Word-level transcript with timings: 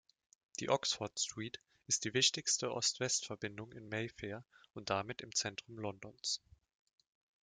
Die 0.59 0.69
Oxford 0.71 1.19
Street 1.19 1.59
ist 1.85 2.05
die 2.05 2.15
wichtigste 2.15 2.73
Ost-West-Verbindung 2.73 3.71
in 3.71 3.87
Mayfair 3.87 4.43
und 4.73 4.89
damit 4.89 5.21
im 5.21 5.31
Zentrum 5.35 5.77
Londons. 5.77 6.41